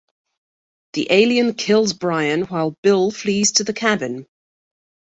The 0.93 1.05
alien 1.11 1.53
kills 1.53 1.93
Brian 1.93 2.45
while 2.45 2.75
Bill 2.81 3.11
flees 3.11 3.51
to 3.51 3.63
the 3.63 3.73
cabin. 3.73 4.25